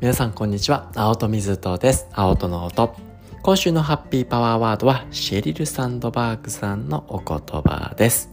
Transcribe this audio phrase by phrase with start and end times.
[0.00, 0.92] 皆さんこんにちは。
[0.94, 2.06] 青戸水戸です。
[2.12, 2.94] 青戸の音。
[3.42, 8.30] 今週のハッピーパワーワードはシェリル・サンドバーグさんのお言葉です。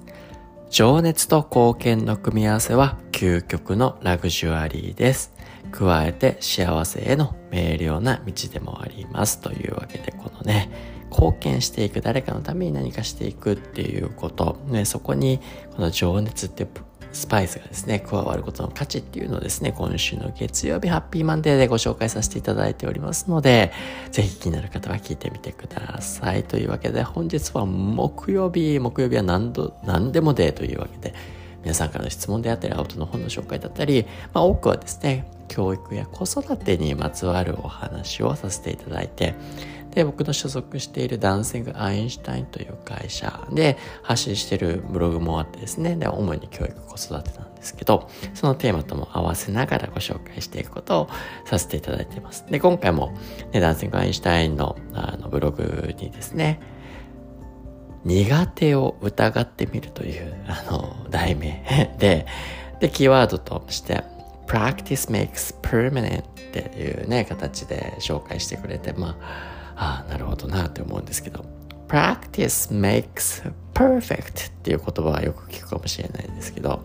[0.69, 5.33] 情熱と貢献の組み合わせは究極のラグジュアリーです。
[5.71, 9.41] 加えて幸せへの明瞭な道でもあります。
[9.41, 10.69] というわけでこのね
[11.09, 15.39] 貢献していく誰かのために何かしていくっていうこと、ね、そこに
[15.75, 16.67] この情熱って
[17.15, 23.71] スパイスがですね、加わることの価値っていうのをですね、今週の月曜日ハッピーマンデーでご紹介させていただいておりますので、
[24.11, 26.43] ぜひ気になる方は聞いてみてください。
[26.43, 31.15] というわけで、本日は木曜日、木曜日は何度、何でもデーというわけで、
[31.63, 39.35] 皆さんからの質問であったり、青砥の本の紹介だったり、まあ多くはですね、教育や子育てにまつわるお話をさせていただいて、
[39.95, 51.09] で、僕の所属しているダンシング・アインシュタインという会社で発信しているブログもあってですね、で、主に教育子育てなんですけど、そのテーマとも合わせながらご紹介していくことを
[51.45, 52.45] させていただいています。
[52.49, 53.17] で、今回も、
[53.53, 56.59] ね、ダンシング・アインシュタインのあのブログにですね、
[58.03, 62.25] 苦手を疑ってみるという、あの、題名 で、
[62.81, 64.03] で、キーワードとして、
[64.47, 71.45] practice makes permanent っていうね、形で紹介してくれて、まあ、ああなるほどなって思うんですけど。
[71.87, 76.83] Practice makes perfect っていう言葉はよく聞くかもしれないんですけど。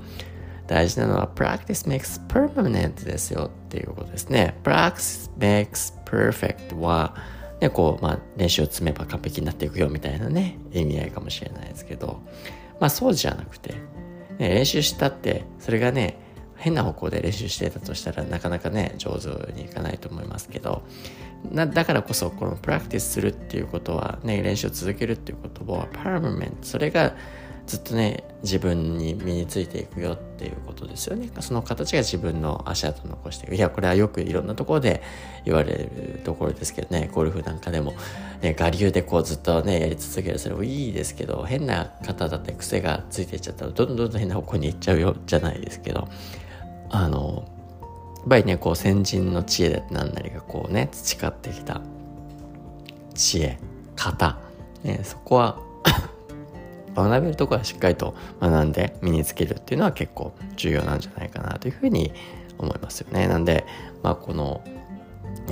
[0.70, 4.54] 大事なのは practice makes permanent ですよっていうことですね。
[4.62, 7.16] Practice makes perfect は
[7.60, 12.22] ね、こう、まあ、練習を積めば完璧になっていくよみたいなね、意味合いかもしれないですけど、
[12.78, 13.74] まあそうじゃなくて、
[14.38, 16.16] ね、練習したって、それがね、
[16.56, 20.82] 変な方向で練習してたとしたらなかなかね、上手にいかないと思いますけど、
[21.50, 27.14] なだからこそこのプラクティスするっていうことはね練習を続けるっていうことはパーマメントそれが
[27.66, 31.30] ずっとね自分に身についていくよっていうことですよね。
[31.40, 33.54] その形が自分の足跡を残していく。
[33.54, 35.02] いやこれはよくいろんなところで
[35.44, 37.94] 言われるところですけどねゴルフなんかでも、
[38.40, 46.08] ね、我流でこうずっとねやり続けるそれもいいですけど変な方だって癖がついていっちゃったらどんどんどん変な方向に行っちゃうよじゃないですけど。
[46.90, 47.44] あの
[48.24, 51.80] っぱりねこう先人の知恵で何なりがこうね培ってきた
[53.14, 53.58] 知恵
[53.96, 54.38] 型、
[54.82, 55.58] ね、そこは
[56.94, 62.12] 学べるところはしっかりと学んで身につけるっていうのは結構重要なんじゃないかなというふうに
[62.58, 63.26] 思いますよね。
[63.26, 63.64] なんで、
[64.02, 64.62] まあ、この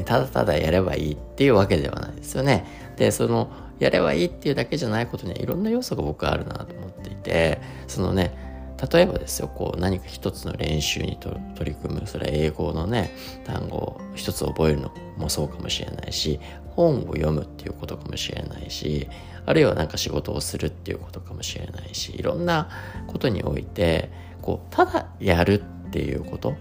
[0.05, 2.67] ただただやればいいっていうわけではないですよね。
[2.97, 8.47] でそのやればいいっていうだけじゃないことにはいろんな要素が僕はあるなと思っていてそのね
[8.93, 11.39] 例えばですよこう何か一つの練習に取
[11.71, 13.11] り組むそれは英語のね
[13.44, 16.39] 単語を一つ覚えるのもそうかもしれないし
[16.77, 19.09] 本を読むっていうことかもしれないし
[19.47, 22.69] あるいは何か仕事をするっていうことかもしれないしいろんな
[23.09, 24.11] ことにおいて
[24.43, 26.55] こうただやるっていうこと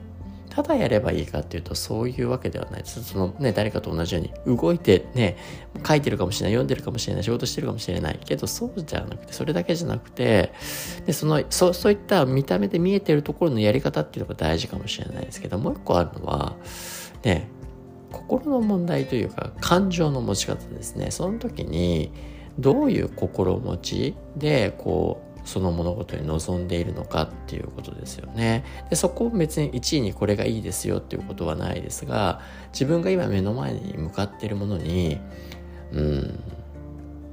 [0.57, 3.03] ただやればいいかっていうとそういうわけではないです。
[3.03, 5.38] そのね誰かと同じように動いてね
[5.85, 8.19] 書いてるかもしれない読んでるかもしれない仕事してるかもしれない。
[8.25, 10.51] けどそうじゃなくてそれだけじゃなくて
[11.06, 15.40] でそのそそういった見た目で見えてるところのやり方っていうのが大事かもしれないです。
[15.40, 16.56] けどもう一個あるのは
[17.24, 17.50] ね
[18.12, 21.12] 心の問題というか感情の持ち方ですね。
[21.12, 22.12] その時に
[22.57, 28.65] どういう心持ちでこうその物事に臨んでいるのかっていうことですよね。
[28.89, 32.41] でそこを別に1位にこれがいいですよっていうことはないですが
[32.73, 35.19] 自分が今目の前に向かっているものに
[35.93, 36.39] うん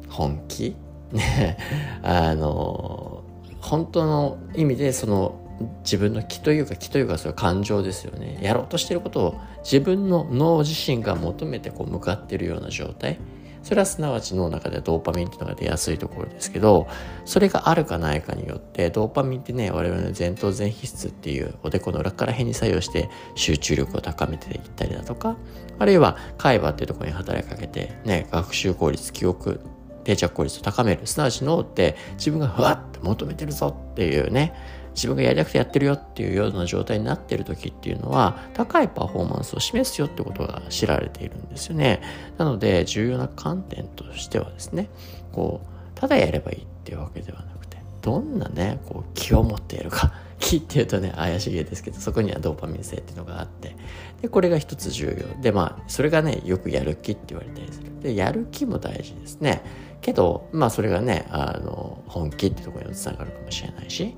[0.09, 0.77] 本気？
[1.13, 1.59] ね
[2.03, 3.23] あの
[3.61, 5.41] 本当の意味でその
[5.85, 8.39] 自分の気というか気というかそれは感情ですよね。
[8.43, 13.19] やろうとしてることを自分の脳自身が求めてこう向かってるような状態。
[13.65, 16.87] それはすなわち脳の中でドーパミンっていうのが出やすいところですけど
[17.25, 25.37] それがあるかないかによってドーパミンってね我々の前頭前皮質っていうおでこの裏から辺に作用して集中力を高めていったりだとか
[25.79, 29.61] あるいは海馬っていうところに働きかけてね学習効率記憶
[30.05, 34.55] 定着効率を高めるすなわち脳って自分がふわっと求めてるぞっていうね
[34.95, 42.01] 自分がやりたくてやってるよっていうような状態になってる時っていうのは高いパフォーマンスを示すよってことが知られているんですよね。
[42.39, 44.89] なので重要な観点としてはですね
[45.33, 50.13] こうただやればいいっていうわけではなくてどんなねこう気を持っているか。
[50.41, 53.77] 気っていうとね怪しげですけどそこにはドーパミン性っていうのがあって。
[54.21, 55.43] でこれが一つ重要。
[55.43, 58.01] でまあそれがねよくやる気って言われたりする。
[58.01, 59.63] でやる気も大事ですね。
[60.01, 64.15] けどまあそれがねあの本気ってところにつながるかもしれないし。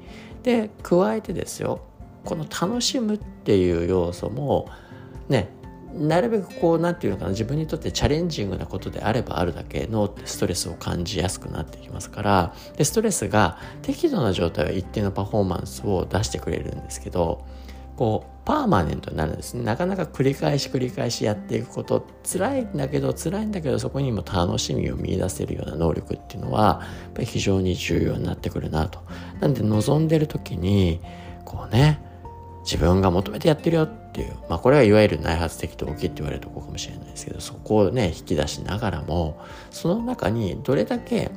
[0.47, 1.81] で加えてですよ
[2.25, 4.71] この楽しむっていう要素も
[5.29, 5.51] ね
[5.93, 17.45] なるべくこう何て言うのかな自分にとってチャレンジングなことであればあるだけ脳ってストレスを感じやすくなってきますからでストレスが適度な状態は一定のパフォーマンスを出してくれるんですけど
[17.97, 19.65] こうパーマネントになるんですね。
[19.65, 22.07] なかなか繰り返し繰り返しやっていくこと。
[22.31, 29.01] 辛いんだけど辛いんだけどそこにも楽しみを見出せるような能力っていうのはやっぱり非常に重要になってくるなと。
[29.41, 31.01] なんで望んでる時に
[31.45, 32.01] こうね
[32.67, 39.39] 自分が求めてやってるよっていう、まあこれはいわゆる内発的動機って言われるとこかもしれないですけど、そこをね、引き出しながらも、
[39.71, 41.31] その中にどれだけ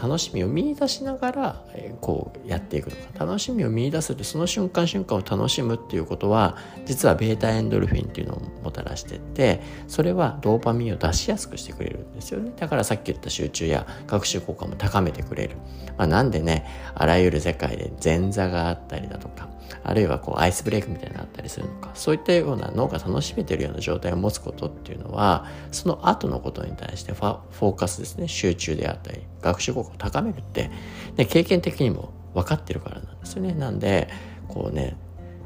[0.00, 3.24] 楽しみを見出しながら、えこうやっていくのか。
[3.24, 12.52] 楽しみを見出すってその瞬間瞬間を楽しむっていうことは実はベータエンドルフィンっていうのをもたらしてってそれはドーパミンを出しやすくしてくれるんですよね。
[12.56, 15.56] だからさっき言った集中や学習効果も高めてくれる、
[15.96, 19.48] まあ、なんでねあらゆる世界で前座があったりだとか
[19.82, 21.90] あるいはこうアイスブレイクみたいなのがあったりするのか。
[21.94, 28.28] そういったような脳が楽しめてるような状態を持つことっていうのはその後のことに対してフォーカスですね。
[28.28, 30.70] 集中であったり学習効果を高めるって、
[31.16, 33.52] ね、経験的にも分かってるからなんですよね。
[33.54, 34.08] なんで
[34.48, 34.96] こうね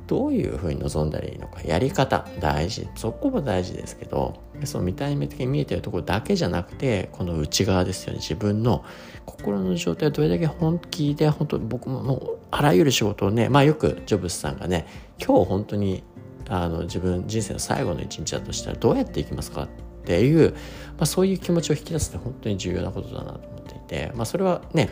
[0.09, 2.89] どういうふうに望んだらいいのかやり方大事。
[2.97, 8.19] そこも大事ですけどその見た目的に見えてるところだけじゃなくてこの内側ですよね。
[8.19, 8.85] 自分の
[9.27, 14.87] 心の状態をどれだけ本気で本当僕ももうあらゆる仕事をねまあよくジョブスさんがね
[15.25, 16.03] 今日本当に
[16.49, 19.69] あの自分人生の最後の一日だとしたらどうやっていきますかっ
[20.05, 20.57] ていう、ま
[21.01, 24.89] あ、そういう気持ちを引き出すって本当に重要なことだなと思っていて、まあ、それはね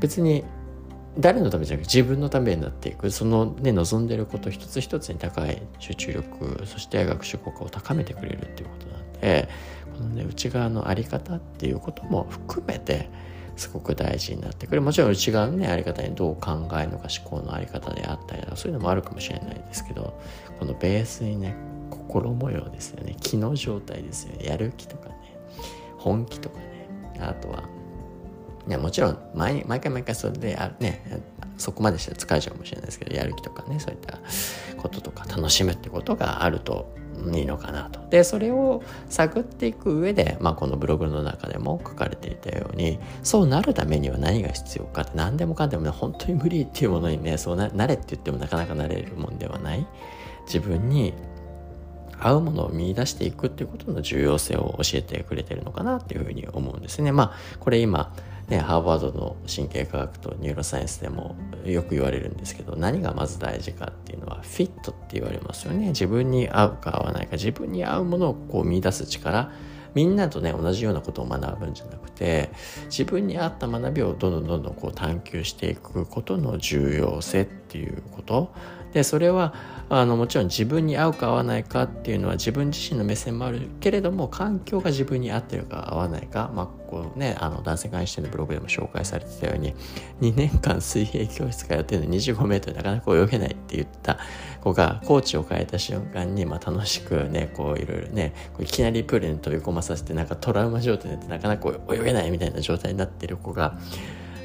[0.00, 0.44] 別に
[1.18, 3.10] 誰のためじゃなくて自分のためになっていく。
[3.10, 9.48] そのね望んでること一つ一つに高い集中力そして学習効果を高めてくれるっていうことなんで
[9.96, 13.10] このね内側の在り方っていうことも含めて
[13.56, 14.80] すごく大事になってくる。
[14.80, 20.18] もちろん内側のねあり方にどう考えるのか思考のあり方であったりそういうのもあるかもしれないですけど
[20.58, 21.54] このベースにね
[21.90, 23.16] 心模様ですよね。
[23.20, 24.46] 気の状態ですよね。
[24.46, 25.14] やる気とかね。
[25.98, 26.88] 本気とかね。
[27.20, 27.64] あとは
[28.68, 31.22] いやもちろん毎毎回毎回それであね
[31.58, 34.18] そこまでして疲れちゃうかもしれないですけどやる気とかねそういった
[34.76, 36.94] こととか楽しむってことがあると
[37.34, 38.00] いいのかなと。
[38.10, 49.86] でそれを探っていく上で、まあ、このブログの中でも書かれていたようにそうなるためには何が必要かって何でもかんでもね本当に無理っていうものにねそうななれって言ってもなかなかなれるもんではない
[50.46, 51.14] 自分に
[52.18, 57.12] 合うものを見出していくっていうことの重要性を教えてくれてるのかなっていうふうに思うんですね。
[57.12, 58.14] まあこれ今
[58.52, 65.88] ね、ハーバードの神経科学とニューロサイエンスでもよく言われるんですけど何がまず大事かっていうのはフィットって言われますよね。
[65.88, 69.50] 自分に合うか合わないか自分に合うものをこう見出す力。
[69.94, 72.50] みんなとね同じようなことを学ぶんじゃなくて
[72.86, 78.52] 自分に合った学びをどんどんどんどんこう探求していくことの重要性っていうこと？
[78.92, 79.54] でそれは
[79.88, 89.74] あのもちろん自分に合うか合わないかっていうのは自分自身の目線もあるけれども環境が自分に合ってるか合わないか、まあこうね、あの男性会員視点のブログでも紹介されてたように
[90.20, 94.18] 2年間水泳教室通ってるのに25メートルなかなか泳げないって言った
[94.60, 103.78] 子がコーチを変えた瞬間に、まあ、楽しくねこういろいろねいきなりプールに飛び込まさせてなんかトラウマ状態になってなかなか泳げないみたいな状態になってる子が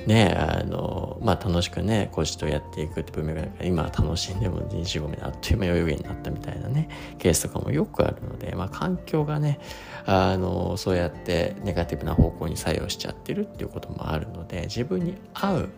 [0.08, 6.90] ねあのまあ楽しくねコーチとやっていくって文脈だから今楽しんでも25名あっという間泳げになったみたいなね
[7.20, 9.60] ケースとかもよくあるので、まあ、環境がね
[10.06, 15.70] あのそうやってネガティブな方向に作用しちゃってるっていうこともあるので自分に合う、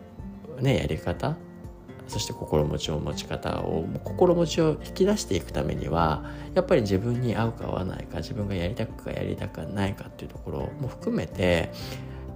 [0.61, 1.35] ね、やり方
[2.07, 6.23] そして心持ちを持ち方を心持ちを引き出していくためには
[6.53, 11.71] やっぱり自分に合うか合わないか自分がやりたくかやりたくないかっていうところも含めて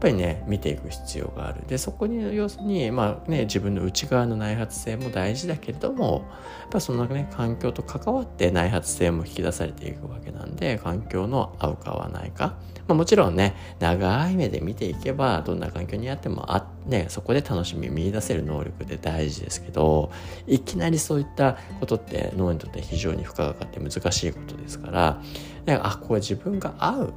[0.04, 1.66] ぱりね見ていく必要がある。
[1.66, 6.26] でそこに要するにまあね自分の内側の内発性も大事だけれども
[6.60, 12.58] やっぱそのね環境と関わって内発性も引き出されていくわけなんで環境の合うか合わないか、
[12.88, 20.12] まあ、もちろんね長い目で見ていけばどんな環境にあってもあ、ね、そこで楽しみ見出せる能力で大事ですけど
[20.48, 25.22] いきなりそういったことって脳にとって非常に負荷がかかって難しいことですから、
[25.66, 27.14] ね、あこれ自分が合う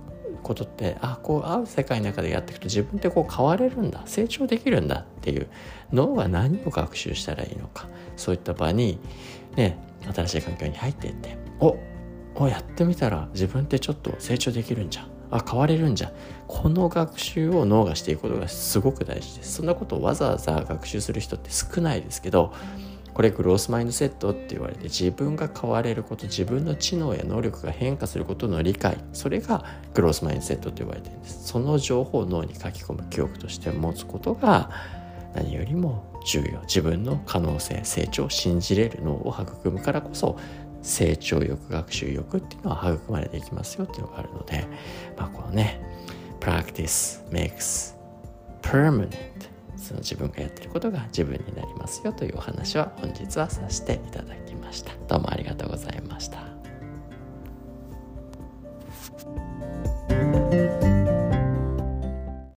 [0.46, 4.02] ことってあこう会う世界の中でやっていくと自分ってこう変われるんだ。
[4.06, 5.48] 成長できるんだっていう
[5.92, 7.88] 脳が何を学習したらいいのか。
[8.16, 8.98] そういった場に
[9.56, 9.78] ね
[10.14, 11.76] 新しい環境に入っていってお
[12.36, 15.06] おやってみたら自分ってちょっと成長できるんじゃ。
[15.28, 16.12] あ変われるんじゃ。
[16.46, 19.54] この学習を脳がしていくことがすごく大事です。
[19.54, 22.52] そんなことをわざわざ学習する人って少ないですけど
[23.16, 28.98] これグロースマインドセットって言われて自分が変われること自分の知能や能力が変化することの理解。
[29.14, 31.46] それがグロースマインドセットと言われてるんです。
[31.46, 34.70] その情報を脳に書き込む記憶として持つことが
[35.34, 36.60] 何よりも重要。
[36.64, 40.38] 自分の可能性成長を信じれる脳を育むからこそ
[40.82, 44.66] 成長欲学習欲っていうのは育まれていきますよっていうのがあるので、
[45.16, 45.80] まあ、このね
[46.38, 47.96] practice makes
[48.60, 49.08] permanent
[49.76, 54.56] その自分がやってることが自分になりますよというお話は本日はさせていただきました。
[54.76, 56.55] したどうもありがとうございました